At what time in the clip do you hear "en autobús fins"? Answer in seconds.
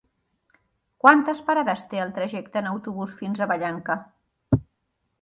2.65-3.41